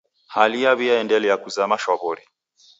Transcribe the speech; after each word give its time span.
Hali 0.35 0.59
yaw'iaendelia 0.65 1.35
kuzama 1.43 1.75
shwaw'ori. 1.83 2.23